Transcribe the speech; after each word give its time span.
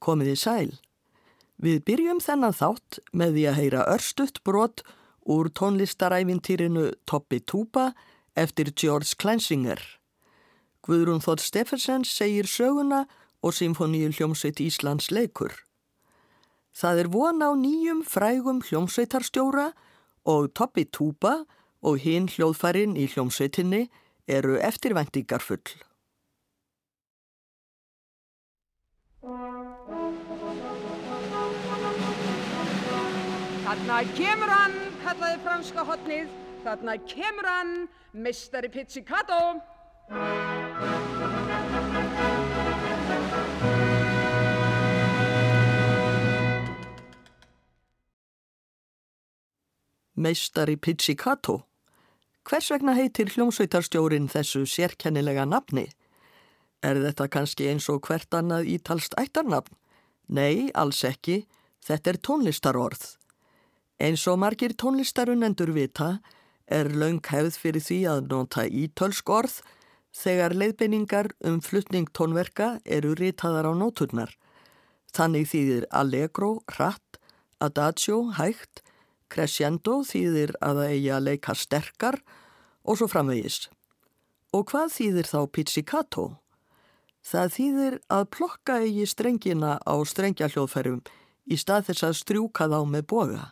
Komið 0.00 0.32
í 0.32 0.38
sæl. 0.40 0.70
Við 1.60 1.82
byrjum 1.84 2.20
þennan 2.24 2.56
þátt 2.56 3.00
með 3.12 3.34
því 3.36 3.44
að 3.50 3.58
heyra 3.60 3.86
örstutt 3.92 4.42
brot 4.48 4.82
úr 5.28 5.50
tónlistaræfintýrinu 5.52 6.86
Toppi 7.04 7.40
Tuba 7.44 7.90
eftir 8.34 8.72
George 8.72 9.12
Kleinsinger. 9.20 9.80
Guðrún 10.80 11.20
Þótt 11.20 11.44
Steffensen 11.44 12.06
segir 12.08 12.48
söguna 12.48 13.04
og 13.44 13.52
Symfoníu 13.56 14.08
hljómsveit 14.16 14.60
Íslands 14.64 15.10
leikur. 15.12 15.52
Það 16.72 17.04
er 17.04 17.08
von 17.12 17.44
á 17.44 17.50
nýjum 17.52 18.00
frægum 18.06 18.62
hljómsveitarstjóra 18.64 19.70
og 20.24 20.52
Toppi 20.54 20.86
Tuba 20.88 21.44
og 21.84 22.00
hinn 22.00 22.28
hljóðfærin 22.28 22.96
í 22.96 23.08
hljómsveitinni 23.12 23.88
eru 24.28 24.56
eftirvæntingar 24.56 25.44
Þarna 33.70 33.96
kemur 34.18 34.50
hann, 34.50 34.72
kallaði 34.98 35.36
franska 35.44 35.82
hotnið. 35.86 36.30
Þarna 36.64 36.94
kemur 37.06 37.46
hann, 37.46 37.68
mistari 38.18 38.66
pizzicato. 38.66 39.36
Meistari 50.18 50.74
Pizzicato. 50.74 51.60
Hvers 52.42 52.72
vegna 52.74 52.96
heitir 52.98 53.30
hljómsveitarstjórin 53.36 54.26
þessu 54.34 54.64
sérkennilega 54.66 55.46
nafni? 55.46 55.86
Er 56.82 56.98
þetta 57.06 57.30
kannski 57.30 57.70
eins 57.70 57.86
og 57.86 58.02
hvert 58.10 58.34
annað 58.34 58.66
ítalst 58.74 59.14
ættarnafn? 59.14 59.78
Nei, 60.26 60.74
alls 60.74 61.06
ekki. 61.06 61.44
Þetta 61.86 62.16
er 62.16 62.22
tónlistarorð. 62.26 63.19
Eins 64.00 64.22
og 64.32 64.38
margir 64.40 64.72
tónlistarunendur 64.80 65.74
vita 65.76 66.22
er 66.72 66.88
laung 66.88 67.18
hefð 67.20 67.56
fyrir 67.60 67.82
því 67.84 67.98
að 68.08 68.30
nota 68.30 68.62
ítölsk 68.64 69.28
orð 69.28 69.58
þegar 70.16 70.54
leiðbeiningar 70.56 71.28
um 71.44 71.58
flutning 71.60 72.08
tónverka 72.16 72.78
eru 72.88 73.12
ritaðar 73.18 73.68
á 73.68 73.72
nóturnar. 73.76 74.32
Þannig 75.12 75.50
þýðir 75.52 75.84
allegro, 75.92 76.62
hratt, 76.72 77.20
adagio, 77.60 78.30
hægt, 78.38 78.80
crescendo 79.28 80.00
þýðir 80.08 80.56
að 80.64 80.80
það 80.80 80.96
eigi 80.96 81.12
að 81.18 81.26
leika 81.28 81.58
sterkar 81.58 82.20
og 82.88 82.96
svo 82.96 83.10
framvegis. 83.10 83.68
Og 84.56 84.64
hvað 84.72 84.96
þýðir 84.96 85.28
þá 85.28 85.40
pizzicato? 85.52 86.28
Það 87.20 87.56
þýðir 87.58 88.00
að 88.08 88.28
plokka 88.32 88.80
eigi 88.80 89.04
strengina 89.04 89.76
á 89.84 89.94
strengjahljóðferðum 90.08 91.04
í 91.52 91.60
stað 91.60 91.90
þess 91.90 92.08
að 92.08 92.20
strjúka 92.24 92.70
þá 92.70 92.80
með 92.88 93.10
boga. 93.12 93.50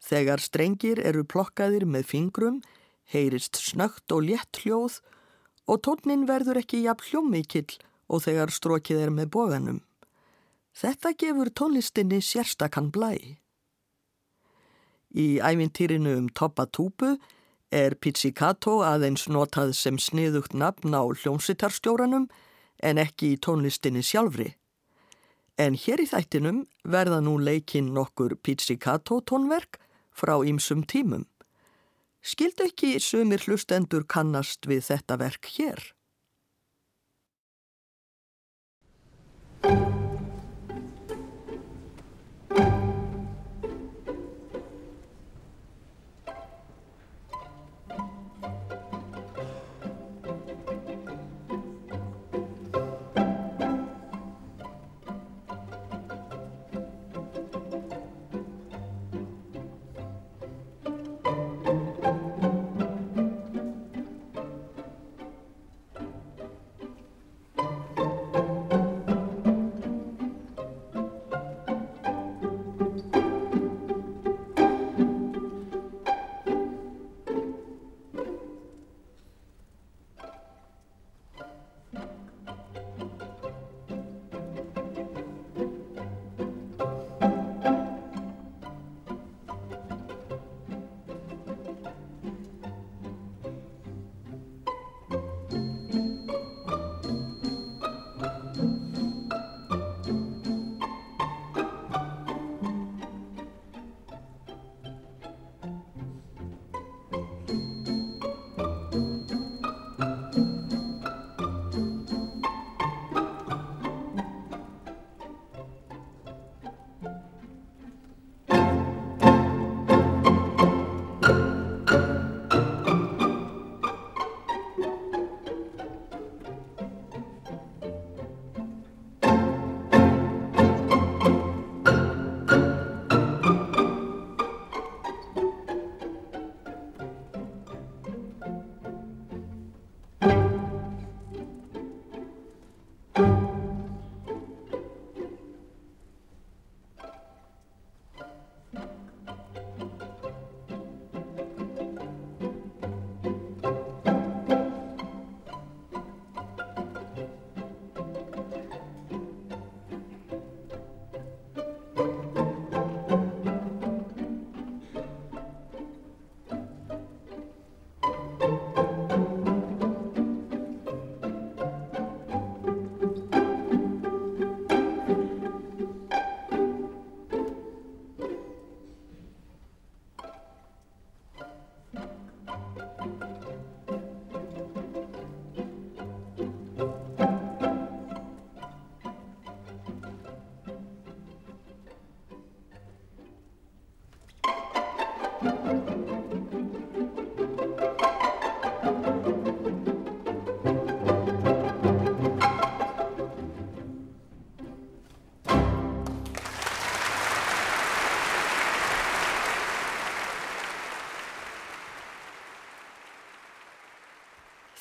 Þegar 0.00 0.40
strengir 0.40 1.00
eru 1.04 1.24
plokkaðir 1.28 1.84
með 1.86 2.08
fingrum, 2.08 2.60
heyrist 3.10 3.60
snögt 3.60 4.12
og 4.12 4.24
létt 4.30 4.62
hljóð 4.62 5.00
og 5.70 5.82
tónin 5.86 6.26
verður 6.26 6.62
ekki 6.62 6.82
jafn 6.86 7.06
hljómmikill 7.10 7.78
og 8.10 8.24
þegar 8.24 8.50
strókið 8.50 9.04
er 9.04 9.12
með 9.14 9.30
boganum. 9.36 9.80
Þetta 10.74 11.12
gefur 11.18 11.50
tónlistinni 11.50 12.20
sérstakann 12.24 12.90
blæ. 12.94 13.12
Í 15.10 15.26
ævintýrinu 15.42 16.14
um 16.16 16.28
Toppa 16.30 16.66
Túpu 16.70 17.16
er 17.70 17.96
pizzicato 17.98 18.80
aðeins 18.86 19.26
notað 19.28 19.74
sem 19.78 19.98
sniðugt 19.98 20.54
nafn 20.54 20.94
á 20.94 21.02
hljómsittarstjóranum 21.02 22.28
en 22.82 22.98
ekki 22.98 23.34
í 23.34 23.40
tónlistinni 23.42 24.02
sjálfri. 24.06 24.54
En 25.58 25.76
hér 25.76 26.00
í 26.00 26.08
þættinum 26.08 26.64
verða 26.86 27.20
nú 27.20 27.36
leikinn 27.38 27.92
nokkur 27.94 28.38
pizzicato 28.42 29.20
tónverk 29.20 29.80
frá 30.12 30.38
ýmsum 30.46 30.84
tímum. 30.86 31.26
Skildu 32.20 32.66
ekki 32.68 32.98
sumir 33.00 33.40
hlustendur 33.46 34.04
kannast 34.04 34.68
við 34.68 34.84
þetta 34.90 35.16
verk 35.22 35.48
hér? 35.56 35.80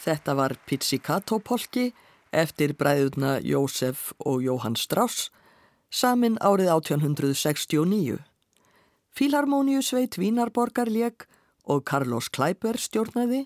Þetta 0.09 0.33
var 0.33 0.55
Pizzicato 0.65 1.37
polki 1.37 1.91
eftir 2.33 2.71
bræðuna 2.73 3.35
Jósef 3.45 4.07
og 4.25 4.41
Jóhann 4.41 4.73
Strauss, 4.73 5.27
samin 5.93 6.39
árið 6.41 6.71
1869. 6.73 8.15
Fílharmoníu 9.13 9.83
sveit 9.85 10.17
Vínarborgar 10.17 10.89
lék 10.89 11.27
og 11.69 11.83
Carlos 11.85 12.31
Kleiber 12.33 12.81
stjórnaði, 12.81 13.43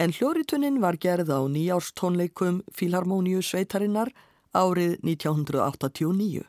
en 0.00 0.16
hljóritunnin 0.16 0.80
var 0.80 0.96
gerð 0.96 1.34
á 1.36 1.44
nýjárstónleikum 1.44 2.62
Fílharmoníu 2.72 3.44
sveitarinnar 3.44 4.14
árið 4.56 4.96
1989. 5.04 6.48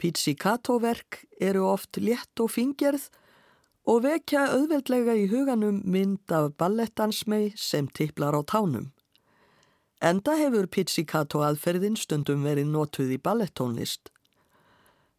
Pizzicato-verk 0.00 1.26
eru 1.36 1.68
oft 1.68 2.00
létt 2.00 2.40
og 2.40 2.48
fingerð 2.56 3.10
og 3.88 4.02
vekja 4.04 4.44
auðveldlega 4.52 5.14
í 5.16 5.24
huganum 5.30 5.80
mynd 5.88 6.32
af 6.34 6.50
ballettansmei 6.60 7.54
sem 7.56 7.88
tipplar 7.88 8.36
á 8.36 8.44
tánum. 8.44 8.90
Enda 10.04 10.36
hefur 10.36 10.68
pizzicato 10.68 11.40
aðferðin 11.42 11.96
stundum 11.96 12.44
verið 12.44 12.68
notuð 12.68 13.16
í 13.16 13.18
ballettónlist. 13.18 14.12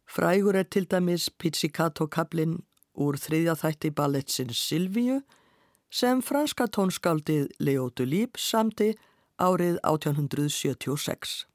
Frægur 0.06 0.56
er 0.56 0.70
til 0.70 0.86
dæmis 0.86 1.28
pizzicato 1.34 2.06
kaplinn 2.06 2.60
úr 2.94 3.18
þriðja 3.18 3.58
þætti 3.58 3.90
balletsins 3.98 4.62
Silvíu 4.70 5.20
sem 5.90 6.22
franska 6.22 6.70
tónskáldið 6.70 7.50
Leo 7.58 7.90
Dulip 7.90 8.38
samti 8.38 8.94
árið 9.42 9.82
1876. 9.82 11.49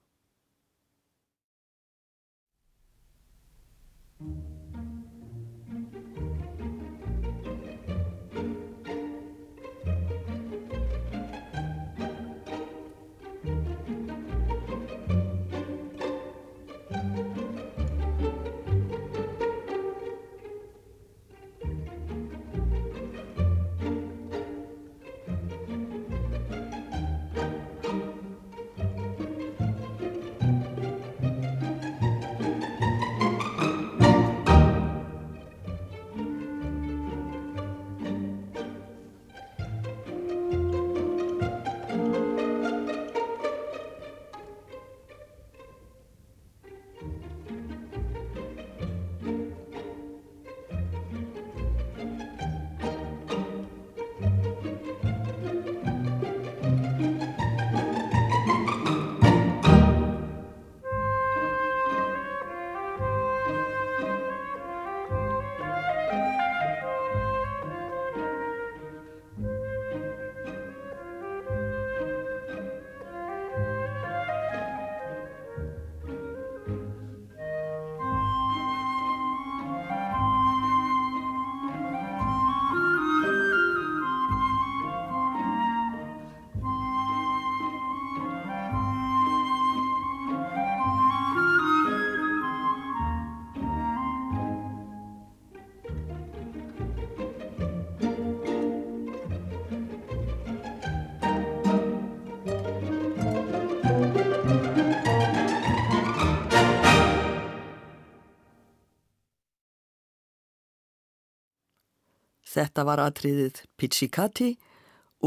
Þetta 112.55 112.85
var 112.87 113.01
atriðið 113.03 113.65
Pizzicati 113.75 114.53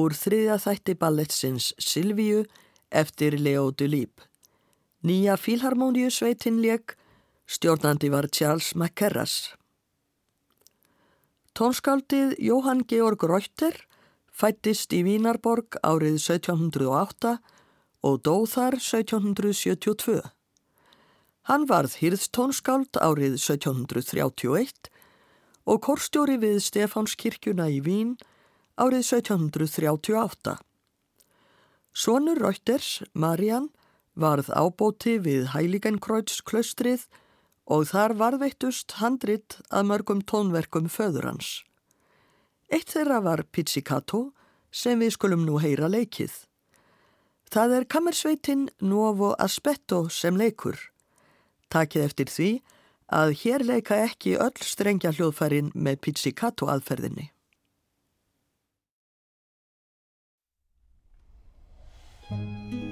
úr 0.00 0.14
þriðja 0.16 0.56
þætti 0.62 0.94
balletsins 0.96 1.72
Silvíu 1.76 2.46
eftir 2.88 3.36
Leo 3.36 3.68
Dulip. 3.70 4.22
Nýja 5.04 5.36
fílharmoníu 5.36 6.08
sveitin 6.10 6.62
leik, 6.62 6.96
stjórnandi 7.46 8.08
var 8.10 8.30
Charles 8.32 8.72
McCarras. 8.74 9.52
Tónskáldið 11.52 12.36
Jóhann 12.40 12.84
Georg 12.88 13.22
Reuter 13.28 13.76
fættist 14.32 14.94
í 14.94 15.02
Vínarborg 15.04 15.76
árið 15.82 16.16
1708 16.22 17.36
og 18.08 18.20
dóð 18.24 18.44
þar 18.54 18.78
1772. 18.80 20.20
Hann 21.50 21.64
varð 21.68 21.98
hýrðstónskáld 22.00 23.00
árið 23.02 23.36
1731 23.36 24.92
og 25.68 25.82
korstjóri 25.84 26.38
við 26.40 26.62
Stefánskirkjuna 26.64 27.66
í 27.68 27.82
Vín 27.84 28.14
árið 28.80 29.02
1738. 29.04 30.54
Sónur 31.92 32.40
Rauters, 32.40 33.02
Marian, 33.12 33.68
varð 34.16 34.48
ábóti 34.48 35.18
við 35.20 35.50
Hæligenkreuz 35.52 36.40
klaustrið 36.48 37.04
og 37.68 37.84
þar 37.90 38.16
varðveittust 38.22 38.96
handrit 39.02 39.58
að 39.68 39.90
mörgum 39.90 40.22
tónverkum 40.24 40.88
föður 40.88 41.28
hans. 41.32 41.50
Eitt 42.72 42.94
þeirra 42.94 43.20
var 43.24 43.44
Pizzicato 43.52 44.30
sem 44.72 45.00
við 45.00 45.14
skulum 45.18 45.44
nú 45.44 45.60
heyra 45.60 45.90
leikið. 45.92 46.32
Það 47.52 47.76
er 47.76 47.88
kammersveitin 47.92 48.66
Nuovo 48.80 49.34
Aspetto 49.36 50.06
sem 50.12 50.36
leikur. 50.36 50.80
Takið 51.68 52.08
eftir 52.08 52.32
því 52.32 52.50
að 52.56 52.77
að 53.08 53.34
hér 53.42 53.64
leika 53.64 53.98
ekki 54.04 54.36
öll 54.36 54.64
strengja 54.64 55.14
hljóðfærin 55.16 55.72
með 55.74 56.00
pizzicato 56.04 56.68
aðferðinni. 56.68 57.30
Thank 62.28 62.72
you. 62.72 62.87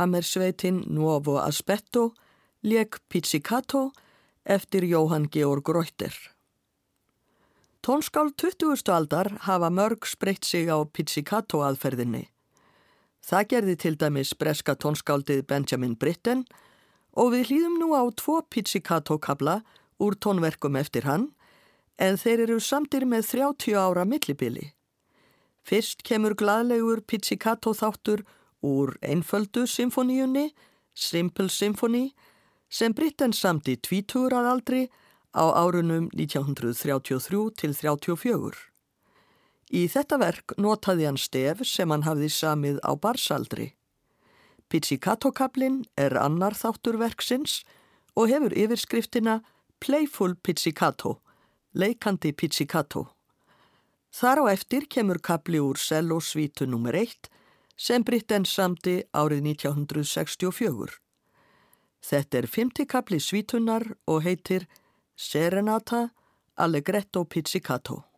Kammersveitin 0.00 0.84
Nuovo 0.88 1.36
Aspetto 1.36 2.14
leik 2.62 2.96
Pizzicato 3.08 3.90
eftir 4.44 4.84
Jóhann 4.84 5.26
Georg 5.30 5.68
Reuter. 5.68 6.14
Tónskál 7.86 8.30
20. 8.32 8.88
aldar 8.88 9.28
hafa 9.40 9.68
mörg 9.70 10.06
spreitt 10.08 10.44
sig 10.44 10.72
á 10.72 10.80
Pizzicato 10.88 11.60
aðferðinni. 11.60 12.30
Það 13.20 13.44
gerði 13.52 13.76
til 13.76 14.00
dæmis 14.00 14.32
breska 14.32 14.72
tónskáldið 14.72 15.44
Benjamin 15.44 15.98
Britten 16.00 16.46
og 17.12 17.34
við 17.36 17.50
hlýðum 17.50 17.76
nú 17.84 17.92
á 17.92 18.08
tvo 18.16 18.40
Pizzicato 18.48 19.20
kabla 19.20 19.60
úr 20.00 20.16
tónverkum 20.16 20.80
eftir 20.80 21.04
hann 21.04 21.28
en 22.00 22.16
þeir 22.16 22.46
eru 22.48 22.60
samtir 22.60 23.04
með 23.04 23.34
30 23.36 23.76
ára 23.76 24.08
millibili. 24.08 24.72
Fyrst 25.60 26.00
kemur 26.08 26.32
gladlegur 26.32 27.04
Pizzicato 27.04 27.76
þáttur 27.76 28.24
úr 28.62 28.96
einföldu 29.02 29.66
symfoníunni, 29.66 30.50
Simple 30.94 31.48
Symphony, 31.48 32.10
sem 32.68 32.94
Britten 32.94 33.32
samt 33.32 33.68
í 33.68 33.76
tvítugur 33.76 34.34
að 34.36 34.50
aldri 34.54 34.80
á 35.34 35.44
árunum 35.54 36.08
1933 36.14 37.50
til 37.58 37.74
34. 37.74 38.70
Í 39.70 39.86
þetta 39.86 40.18
verk 40.18 40.54
notaði 40.58 41.06
hann 41.06 41.18
stef 41.18 41.62
sem 41.66 41.90
hann 41.90 42.06
hafði 42.06 42.30
samið 42.34 42.80
á 42.82 42.92
barsaldri. 42.98 43.72
Pizzicato-kablin 44.70 45.84
er 45.98 46.16
annar 46.18 46.54
þáttur 46.54 46.98
verksins 46.98 47.62
og 48.18 48.30
hefur 48.30 48.54
yfirskriftina 48.54 49.40
Playful 49.82 50.36
Pizzicato, 50.42 51.20
leikandi 51.74 52.32
Pizzicato. 52.34 53.08
Þar 54.10 54.42
á 54.42 54.44
eftir 54.50 54.86
kemur 54.90 55.22
kabli 55.22 55.62
úr 55.62 55.78
Cello-svítu 55.78 56.66
nr. 56.66 56.98
1 56.98 57.30
sem 57.80 58.04
Britten 58.04 58.44
samti 58.44 58.98
árið 59.16 59.46
1964. 59.54 60.98
Þetta 62.04 62.38
er 62.40 62.48
fymtikabli 62.48 63.20
svítunar 63.20 63.86
og 64.08 64.22
heitir 64.24 64.66
Serenata 65.16 66.10
Allegretto 66.60 67.24
Pizzicato. 67.24 68.09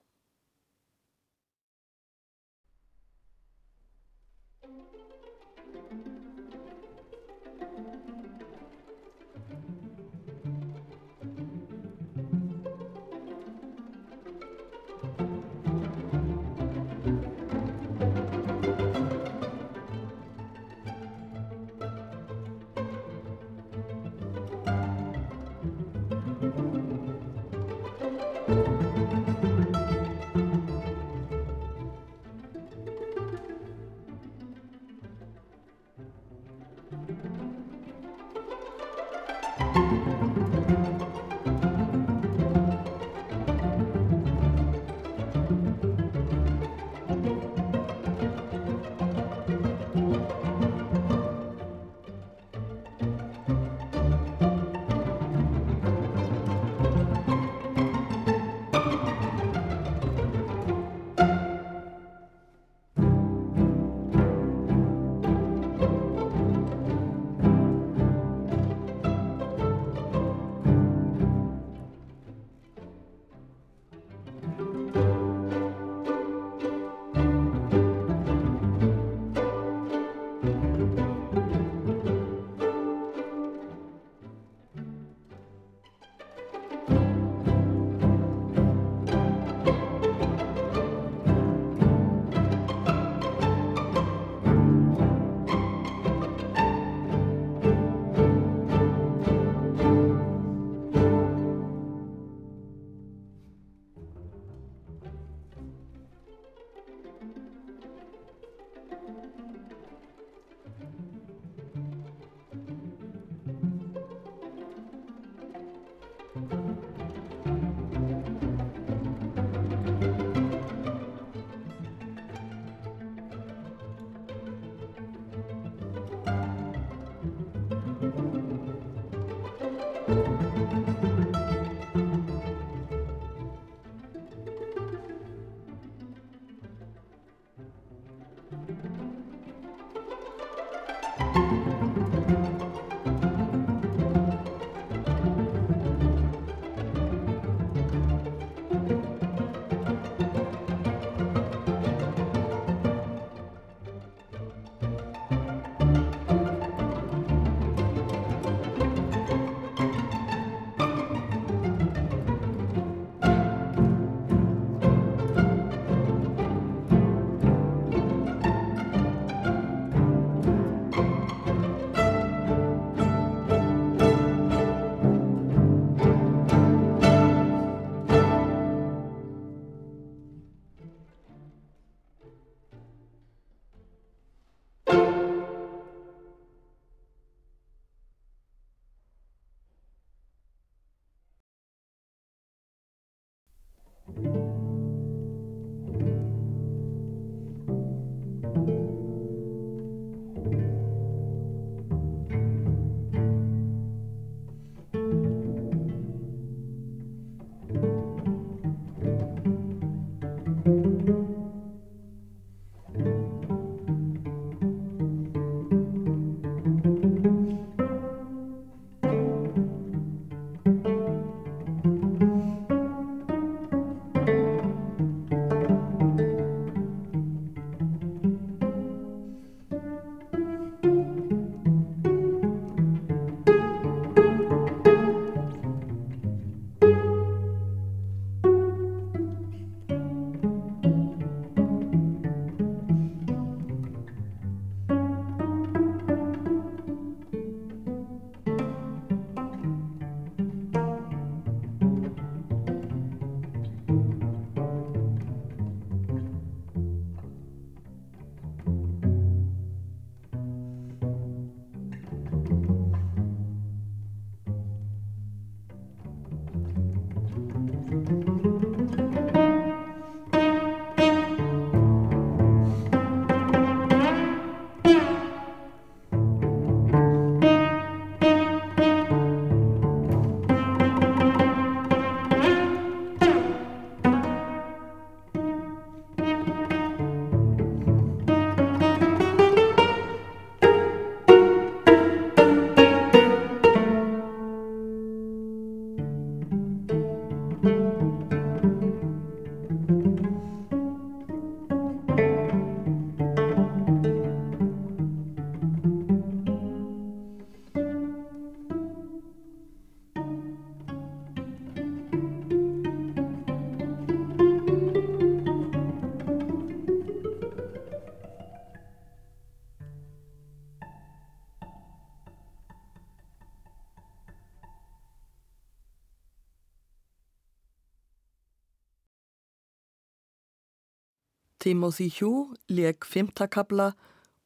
Timothy 331.63 332.11
Hugh 332.11 332.57
leik 332.69 333.05
fymtakabla 333.07 333.93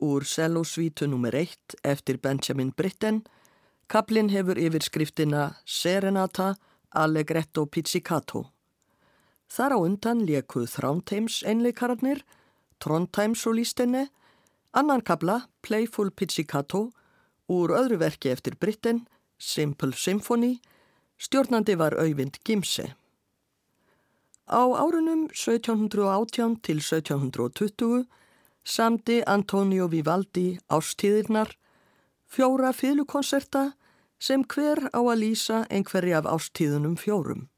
úr 0.05 0.25
Sellosvítu 0.29 1.07
nr. 1.09 1.35
1 1.35 1.79
eftir 1.83 2.19
Benjamin 2.21 2.73
Britten. 2.77 3.23
Kablin 3.89 4.29
hefur 4.29 4.59
yfirskriftina 4.61 5.55
Serenata 5.65 6.57
Allegretto 6.93 7.65
Pizzicato. 7.67 8.53
Þar 9.49 9.73
á 9.73 9.79
undan 9.81 10.27
lekuð 10.29 10.69
Þránteims 10.75 11.41
einleikararnir, 11.49 12.21
Trondheims 12.85 13.47
og 13.49 13.57
lístinni, 13.63 14.05
annan 14.77 15.01
kabla 15.01 15.47
Playful 15.65 16.13
Pizzicato 16.13 16.91
úr 17.49 17.73
öðru 17.73 17.97
verki 18.05 18.29
eftir 18.29 18.61
Britten, 18.61 19.07
Simple 19.39 19.97
Symphony, 19.97 20.59
stjórnandi 21.17 21.81
var 21.81 21.97
Öyvind 21.97 22.43
Gimse. 22.45 22.93
Á 24.47 24.63
árunum 24.79 25.27
1718 25.35 26.61
til 26.63 26.79
1720 26.79 28.07
samdi 28.63 29.23
Antonio 29.27 29.87
Vivaldi 29.91 30.59
ástíðirnar, 30.71 31.51
fjóra 32.31 32.71
fylgukonserta 32.73 33.73
sem 34.19 34.45
hver 34.47 34.87
á 34.95 35.01
að 35.03 35.19
lýsa 35.23 35.65
einhverji 35.71 36.15
af 36.15 36.31
ástíðunum 36.31 36.95
fjórum. 36.95 37.49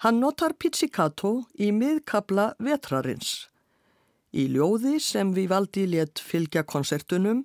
Hann 0.00 0.20
notar 0.20 0.56
pizzicato 0.56 1.44
í 1.60 1.70
miðkabla 1.72 2.54
vetrarins. 2.56 3.48
Í 4.32 4.48
ljóði 4.52 4.98
sem 5.00 5.32
Vivaldi 5.36 5.86
let 5.88 6.20
fylgja 6.20 6.64
konsertunum 6.64 7.44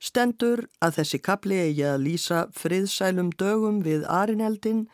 stendur 0.00 0.66
að 0.80 1.00
þessi 1.00 1.20
kabli 1.20 1.60
eigi 1.60 1.84
að 1.88 2.04
lýsa 2.08 2.46
friðsælum 2.52 3.32
dögum 3.36 3.80
við 3.84 4.04
arineldin 4.08 4.86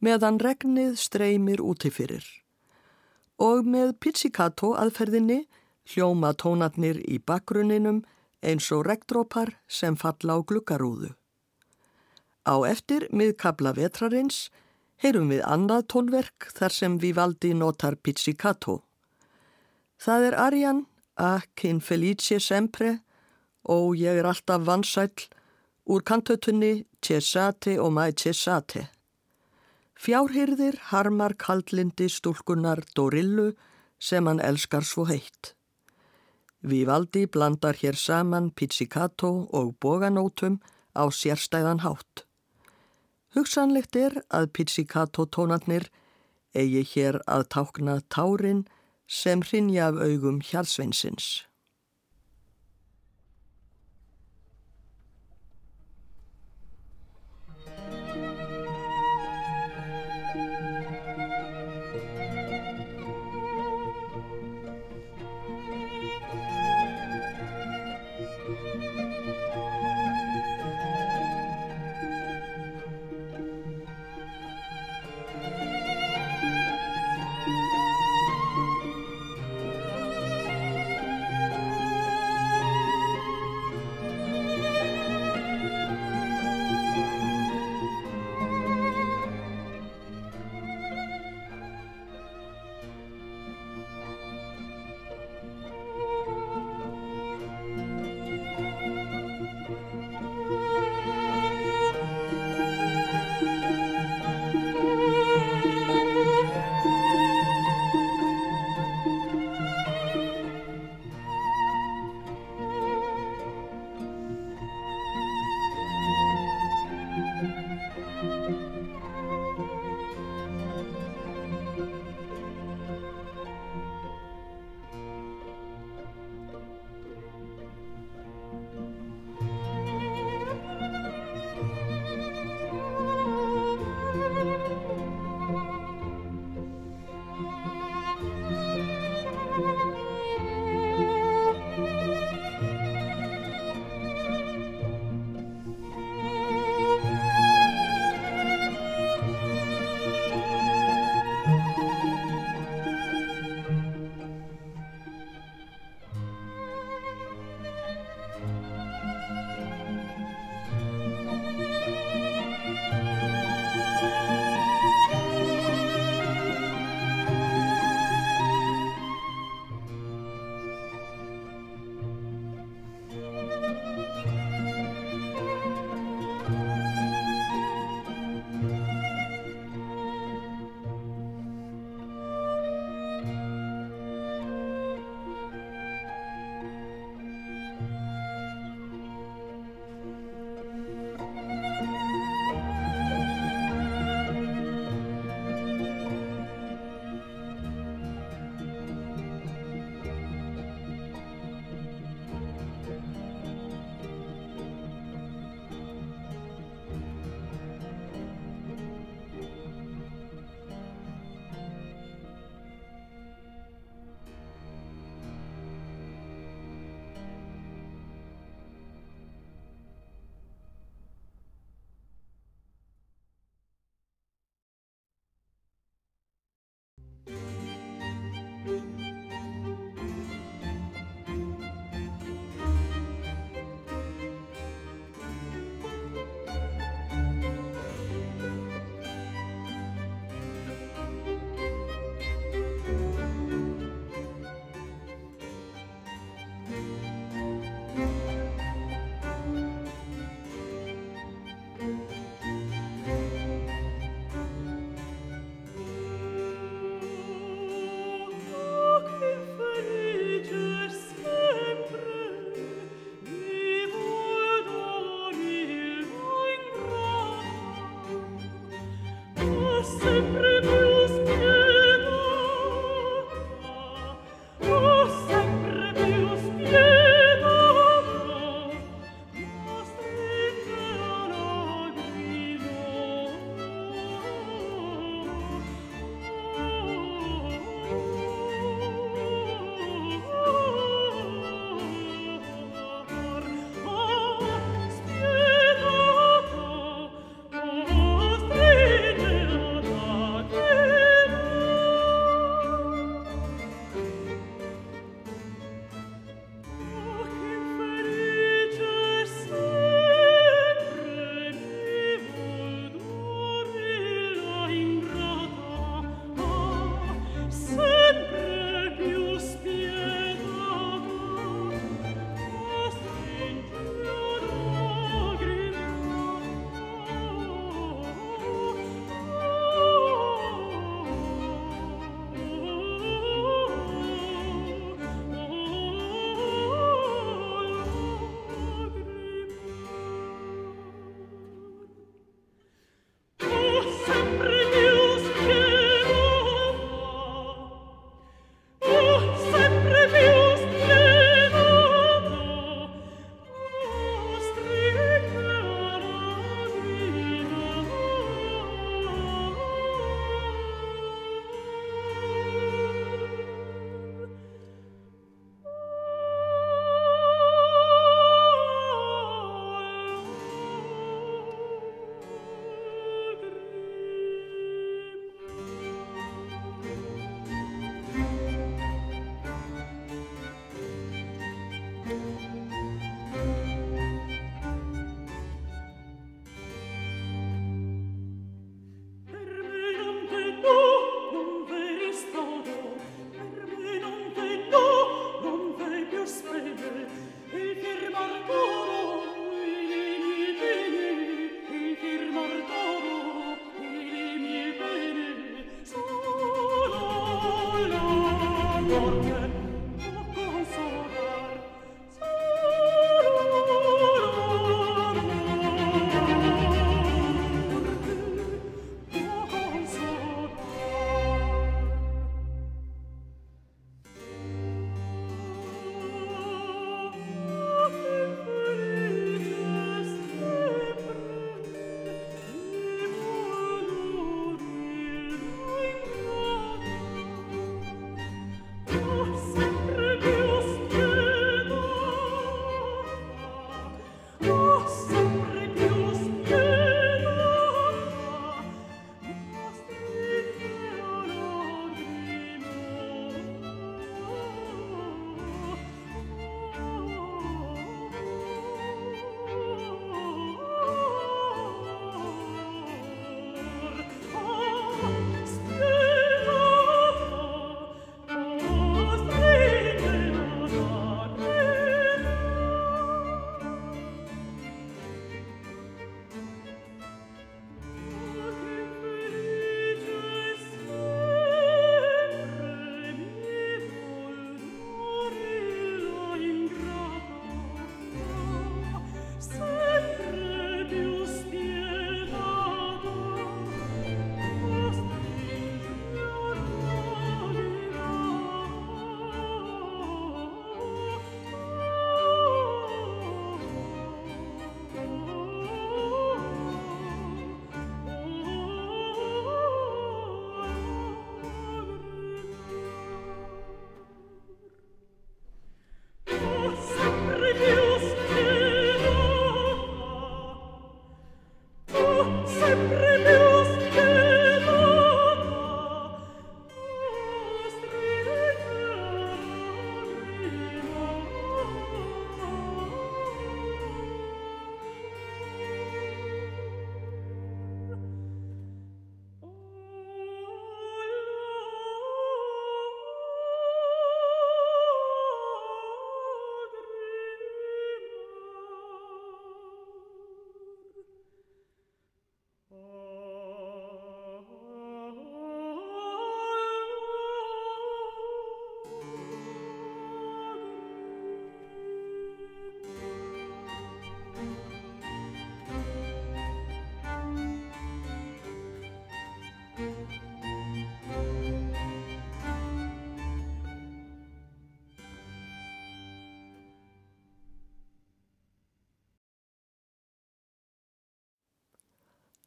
meðan 0.00 0.40
regnið 0.42 0.96
streymir 1.00 1.62
útifyrir. 1.62 2.24
Og 3.36 3.66
með 3.68 3.94
pizzicato 4.00 4.74
aðferðinni 4.76 5.44
hljóma 5.92 6.32
tónatnir 6.34 7.00
í 7.04 7.18
bakgrunninum 7.18 8.02
eins 8.42 8.70
og 8.72 8.86
regndrópar 8.86 9.54
sem 9.68 9.96
falla 9.96 10.36
á 10.36 10.40
gluggarúðu. 10.40 11.12
Á 12.46 12.54
eftir 12.68 13.08
miðkabla 13.10 13.74
vetrarins 13.76 14.46
heyrum 15.02 15.30
við 15.32 15.42
annað 15.44 15.88
tónverk 15.92 16.50
þar 16.56 16.72
sem 16.72 16.98
við 17.02 17.16
valdi 17.18 17.52
notar 17.54 17.96
pizzicato. 17.96 18.82
Það 19.98 20.28
er 20.28 20.36
Arjan, 20.40 20.84
Akin 21.16 21.80
Felice 21.80 22.38
Sempre 22.40 23.00
og 23.64 23.96
ég 23.98 24.20
er 24.20 24.28
alltaf 24.28 24.62
vansæll 24.66 25.26
úr 25.86 26.02
kantötunni 26.02 26.86
Cesate 27.02 27.80
og 27.80 27.92
Mai 27.92 28.12
Cesate. 28.12 28.95
Fjárhyrðir 29.96 30.76
harmar 30.90 31.34
kaldlindi 31.40 32.10
stúlkunar 32.12 32.84
Dorillu 32.94 33.54
sem 33.98 34.26
hann 34.28 34.42
elskar 34.44 34.84
svo 34.84 35.06
heitt. 35.08 35.54
Vivaldi 36.60 37.24
blandar 37.26 37.78
hér 37.80 37.96
saman 37.96 38.50
pizzicato 38.50 39.48
og 39.52 39.76
boganótum 39.80 40.60
á 40.92 41.08
sérstæðan 41.08 41.80
hátt. 41.80 42.26
Hugsanlegt 43.34 43.96
er 43.96 44.20
að 44.28 44.52
pizzicato 44.52 45.24
tónarnir 45.24 45.88
eigi 46.56 46.82
hér 46.92 47.20
að 47.26 47.48
tákna 47.56 48.00
tárin 48.12 48.64
sem 49.06 49.42
hrinja 49.42 49.88
af 49.90 50.00
augum 50.00 50.40
hjalsveinsins. 50.40 51.46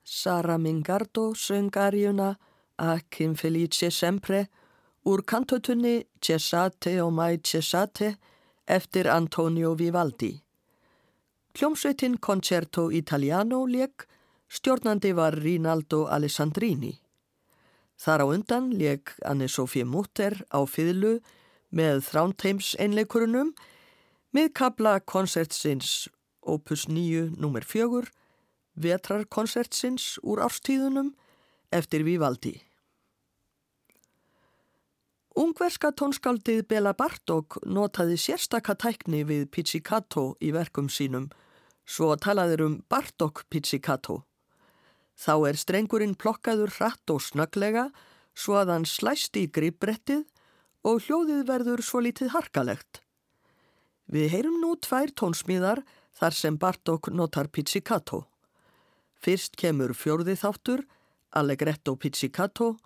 Sara 0.09 0.57
Mingardo 0.57 1.33
söng 1.35 1.77
arjuna 1.77 2.37
A 2.77 2.99
Kim 3.09 3.35
Felice 3.35 3.91
Sempre 3.91 4.47
úr 5.05 5.21
kantotunni 5.21 6.07
Cesate 6.19 7.03
og 7.03 7.13
Mai 7.13 7.37
Cesate 7.37 8.15
eftir 8.65 9.07
Antonio 9.07 9.75
Vivaldi. 9.77 10.41
Hljómsveitin 11.53 12.17
Concerto 12.17 12.89
Italiano 12.91 13.65
leik, 13.65 14.07
stjórnandi 14.49 15.13
var 15.13 15.37
Rinaldo 15.37 16.07
Alessandrini. 16.07 16.95
Þar 18.01 18.19
á 18.23 18.25
undan 18.33 18.73
leik 18.73 19.13
Anne-Sophie 19.21 19.85
Mutter 19.85 20.41
á 20.49 20.65
fyrlu 20.65 21.19
með 21.69 22.01
þránteims 22.09 22.73
einleikurunum 22.81 23.53
með 24.33 24.53
kabla 24.57 24.99
konsertsins 25.05 26.09
opus 26.41 26.87
9 26.89 27.37
nr. 27.37 27.61
4, 27.61 28.09
vetrarkonsertsins 28.81 30.17
úr 30.23 30.41
árstíðunum 30.45 31.13
eftir 31.75 32.05
Vivaldi. 32.07 32.55
Ungverska 35.39 35.91
tónskaldið 35.95 36.65
Bela 36.67 36.91
Bartók 36.97 37.59
notaði 37.63 38.17
sérstaka 38.19 38.73
tækni 38.75 39.21
við 39.23 39.45
pizzicato 39.53 40.33
í 40.43 40.49
verkum 40.51 40.89
sínum, 40.91 41.29
svo 41.87 42.15
talaður 42.19 42.65
um 42.65 42.75
Bartók 42.91 43.45
pizzicato. 43.47 44.23
Þá 45.15 45.33
er 45.51 45.59
strengurinn 45.61 46.17
plokkaður 46.19 46.73
hratt 46.75 47.13
og 47.13 47.21
snöglega 47.23 47.89
svo 48.35 48.57
að 48.59 48.73
hann 48.73 48.87
slæst 48.87 49.37
í 49.39 49.45
gripbrettið 49.47 50.25
og 50.87 51.05
hljóðið 51.05 51.45
verður 51.47 51.83
svo 51.83 52.01
lítið 52.03 52.33
harkalegt. 52.35 53.01
Við 54.09 54.31
heyrum 54.33 54.59
nú 54.63 54.73
tvær 54.81 55.11
tónsmíðar 55.13 55.83
þar 56.19 56.35
sem 56.35 56.57
Bartók 56.57 57.11
notar 57.13 57.47
pizzicato. 57.47 58.25
Fyrst 59.19 59.57
kemur 59.59 59.91
fjórði 59.97 60.35
þáttur, 60.39 60.85
Allegretto 61.35 61.95
pizzicato, 61.99 62.77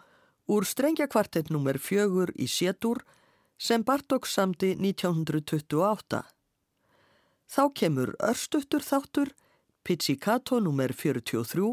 úr 0.49 0.65
strengjakvartett 0.65 1.51
nr. 1.53 1.77
4 1.77 2.33
í 2.35 2.47
Sétur 2.49 3.03
sem 3.57 3.83
Bartók 3.85 4.25
samdi 4.27 4.73
1928. 4.75 6.23
Þá 7.53 7.63
kemur 7.77 8.15
örstuttur 8.17 8.81
þáttur, 8.81 9.33
Pizzicato 9.83 10.57
nr. 10.59 10.93
43, 10.97 11.69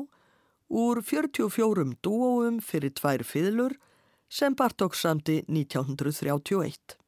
úr 0.70 1.02
44 1.02 1.96
dúóum 2.04 2.60
fyrir 2.60 2.92
tvær 2.94 3.24
fiðlur 3.24 3.78
sem 4.28 4.54
Bartók 4.54 4.94
samdi 4.94 5.40
1931. 5.48 7.00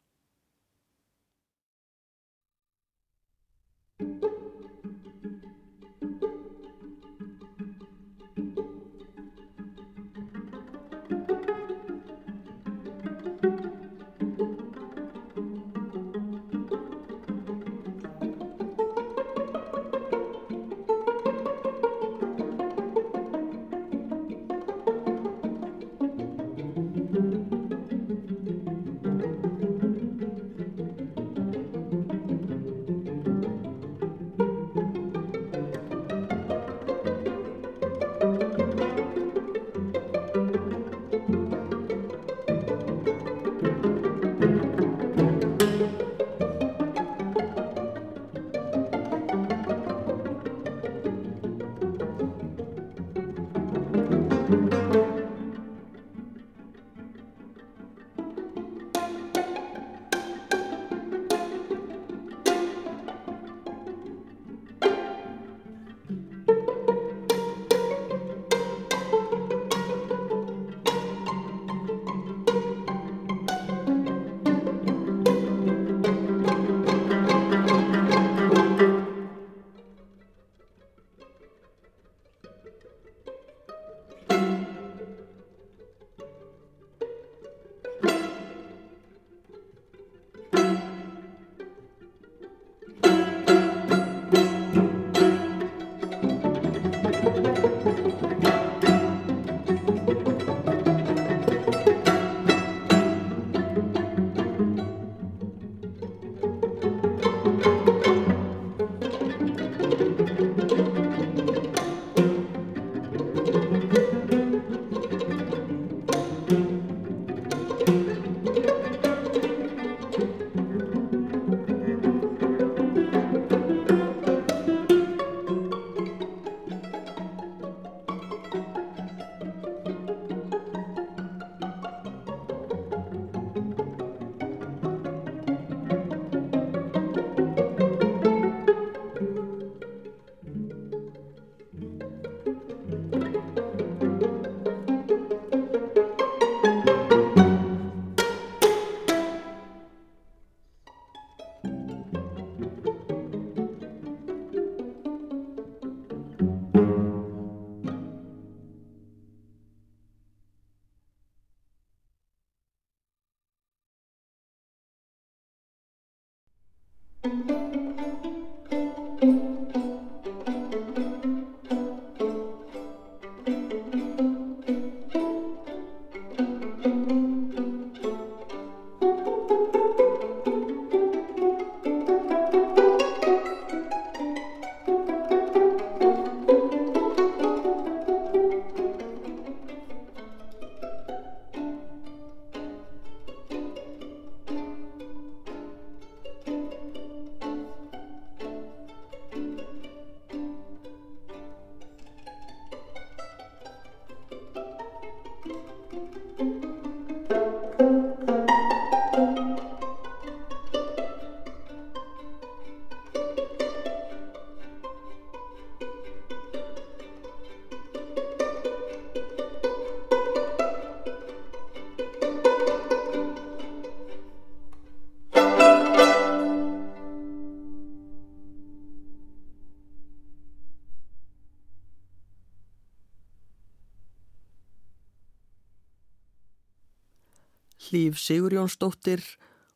Hlýf 237.93 238.17
Sigurjónsdóttir 238.17 239.21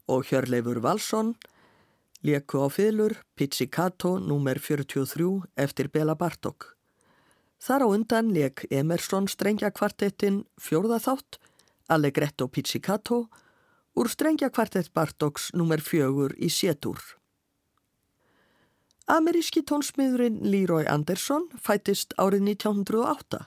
og 0.09 0.25
Hjörleifur 0.25 0.79
Valsson 0.81 1.35
leku 2.25 2.62
á 2.64 2.73
fylur 2.73 3.12
Pizzicato 3.37 4.17
nr. 4.17 4.57
43 4.57 5.45
eftir 5.61 5.91
Bela 5.93 6.17
Bartók. 6.17 6.73
Þar 7.61 7.85
á 7.85 7.87
undan 7.93 8.33
leik 8.33 8.64
Emerson 8.73 9.29
strengjakvartettin 9.29 10.47
fjórða 10.57 10.97
þátt 11.05 11.37
Allegretto 11.93 12.49
Pizzicato 12.49 13.29
úr 13.93 14.09
strengjakvartett 14.09 14.95
Bartóks 14.97 15.53
nr. 15.53 15.85
4 15.85 16.41
í 16.41 16.49
Sétúr. 16.49 16.97
Ameríski 19.12 19.61
tónsmiðurinn 19.61 20.41
Leroy 20.41 20.89
Anderson 20.89 21.51
fætist 21.61 22.17
árið 22.17 22.49
1908. 22.57 23.45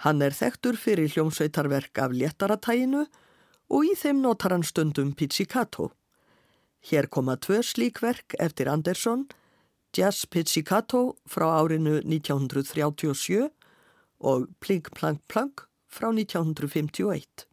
Hann 0.00 0.24
er 0.24 0.32
þekktur 0.32 0.80
fyrir 0.80 1.12
hljómsveitarverk 1.12 2.00
af 2.00 2.16
léttaratæginu 2.16 3.04
og 3.70 3.86
í 3.86 3.94
þeim 3.96 4.20
notar 4.24 4.54
hann 4.54 4.66
stundum 4.66 5.12
Pizzicato. 5.14 5.90
Hér 6.90 7.08
koma 7.12 7.36
tvö 7.36 7.60
slíkverk 7.62 8.34
eftir 8.38 8.70
Anderson, 8.72 9.28
Jazz 9.96 10.26
Pizzicato 10.26 11.16
frá 11.28 11.46
árinu 11.60 11.98
1937 12.02 13.50
og 14.20 14.48
Plink 14.60 14.90
Plank 14.94 15.22
Plank 15.28 15.66
frá 15.90 16.10
1951. 16.12 17.49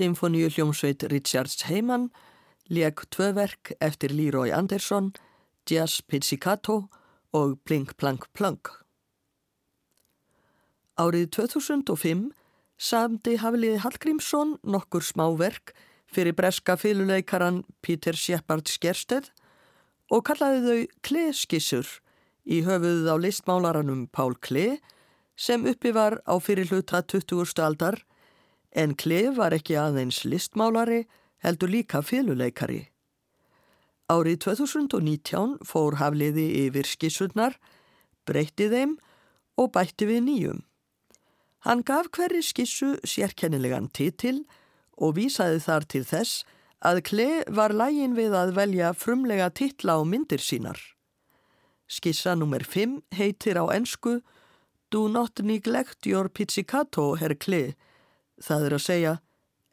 Symfoníu 0.00 0.48
hljómsveit 0.48 1.02
Richards 1.12 1.66
Heyman 1.68 2.06
leik 2.72 3.02
tvö 3.12 3.34
verk 3.36 3.74
eftir 3.84 4.14
Leroy 4.16 4.48
Anderson, 4.48 5.10
Jazz 5.68 6.00
Pizzicato 6.00 6.86
og 7.36 7.58
Blink 7.68 7.98
Plank 8.00 8.24
Plank. 8.32 8.70
Árið 10.96 11.26
2005 11.36 12.30
samdi 12.80 13.36
Hafliði 13.42 13.82
Hallgrímsson 13.84 14.56
nokkur 14.64 15.04
smáverk 15.04 15.74
fyrir 16.08 16.32
breska 16.32 16.78
fyluleikaran 16.80 17.66
Peter 17.84 18.16
Shepard 18.16 18.72
Skersted 18.72 19.28
og 20.08 20.24
kallaði 20.30 20.62
þau 20.64 21.00
Klee-skissur 21.04 21.98
í 22.48 22.62
höfuðuð 22.64 23.12
á 23.12 23.16
listmálaranum 23.20 24.06
Pál 24.08 24.32
Klee 24.40 24.78
sem 25.36 25.68
uppi 25.68 25.92
var 25.92 26.22
á 26.24 26.40
fyrir 26.40 26.72
hluta 26.72 27.04
20. 27.04 27.52
aldar 27.60 28.00
en 28.72 28.94
Klee 28.94 29.32
var 29.36 29.54
ekki 29.56 29.76
aðeins 29.78 30.22
listmálari 30.24 31.04
heldur 31.44 31.70
líka 31.72 32.02
fyluleikari. 32.02 32.86
Árið 34.10 34.40
2019 34.46 35.60
fór 35.66 35.98
Hafliði 36.00 36.46
yfir 36.66 36.88
skissurnar, 36.88 37.54
breytti 38.26 38.66
þeim 38.72 38.96
og 39.58 39.70
bætti 39.74 40.08
við 40.08 40.24
nýjum. 40.26 40.62
Hann 41.66 41.84
gaf 41.86 42.08
hverri 42.16 42.40
skissu 42.42 42.96
sérkennilegan 43.04 43.90
titil 43.92 44.46
og 44.96 45.16
vísaði 45.18 45.60
þar 45.62 45.86
til 45.92 46.02
þess 46.08 46.44
að 46.80 47.02
Klee 47.10 47.42
var 47.52 47.74
lægin 47.76 48.16
við 48.16 48.34
að 48.36 48.54
velja 48.56 48.94
frumlega 48.96 49.50
titla 49.52 50.00
á 50.00 50.02
myndir 50.02 50.40
sínar. 50.40 50.80
Skissa 51.90 52.32
nr. 52.38 52.64
5 52.64 53.00
heitir 53.18 53.60
á 53.60 53.68
ensku 53.74 54.20
Do 54.90 55.06
not 55.08 55.38
neglect 55.38 56.06
your 56.06 56.28
pizzicato, 56.28 57.14
herr 57.14 57.34
Klee. 57.34 57.76
Það 58.40 58.66
er 58.66 58.76
að 58.76 58.84
segja, 58.84 59.14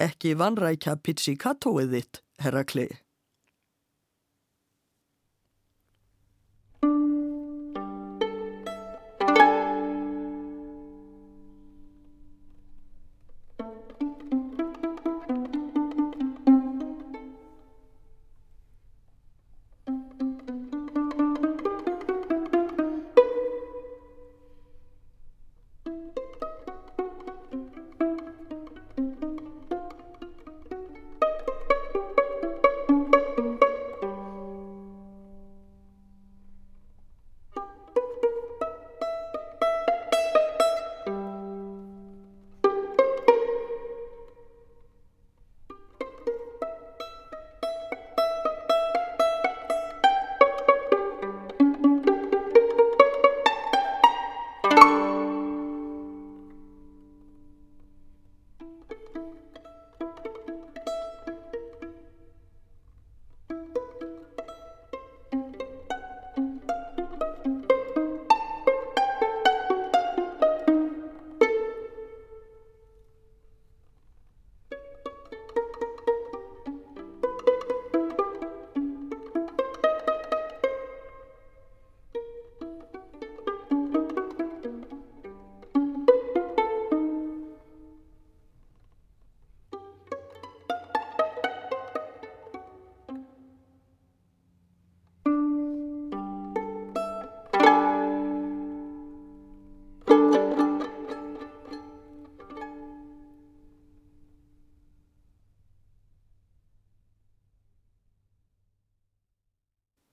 ekki 0.04 0.34
vanrækja 0.38 0.98
pizzicatoið 1.04 1.94
þitt, 1.96 2.22
herra 2.44 2.64
Klee. 2.68 3.00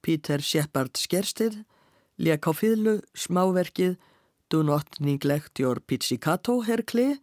Peter 0.05 0.42
Shepard 0.44 0.98
Skerstid 1.00 1.62
leik 2.20 2.44
á 2.44 2.52
fýðlu 2.52 2.98
smáverkið 3.16 3.96
Do 4.52 4.62
Not 4.62 5.00
Neglect 5.00 5.59
Your 5.59 5.80
Pizzicato 5.80 6.61
Herr 6.66 6.84
Klee, 6.84 7.16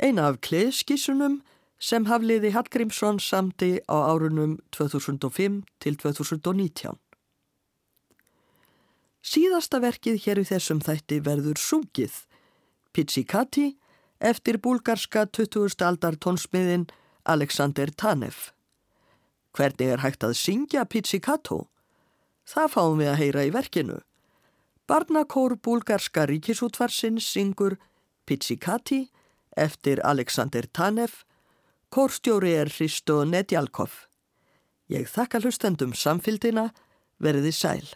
eina 0.00 0.30
af 0.30 0.40
Klee-skissunum 0.40 1.42
sem 1.78 2.08
Hafliði 2.08 2.54
Hallgrímsson 2.56 3.20
samti 3.20 3.76
á 3.84 3.96
árunum 4.08 4.56
2005 4.72 5.60
til 5.84 5.98
2019. 6.00 6.96
Síðasta 9.26 9.82
verkið 9.82 10.20
hér 10.24 10.40
í 10.40 10.48
þessum 10.48 10.80
þætti 10.80 11.20
verður 11.26 11.60
sungið, 11.60 12.14
Pizzicati, 12.96 13.74
eftir 14.22 14.56
búlgarska 14.62 15.26
20. 15.28 15.82
aldar 15.84 16.16
tónsmiðin 16.16 16.88
Alexander 17.26 17.90
Tanev. 17.92 18.52
Hvernig 19.52 19.92
er 19.92 20.04
hægt 20.04 20.24
að 20.24 20.38
syngja 20.38 20.86
Pizzicato? 20.88 21.66
Það 22.46 22.72
fáum 22.72 23.00
við 23.00 23.10
að 23.10 23.20
heyra 23.20 23.44
í 23.46 23.52
verkinu. 23.54 23.98
Barnakór 24.86 25.56
búlgarska 25.58 26.28
ríkisútvarsins 26.30 27.26
syngur 27.26 27.74
Pizzicati 28.26 29.08
eftir 29.56 30.02
Alexander 30.06 30.66
Tanev, 30.70 31.24
kórstjóri 31.90 32.52
er 32.54 32.70
Hristo 32.70 33.24
Nedjalkov. 33.26 34.06
Ég 34.86 35.08
þakka 35.10 35.42
hlustendum 35.42 35.94
samfildina, 35.96 36.68
verði 37.18 37.50
sæl. 37.50 37.86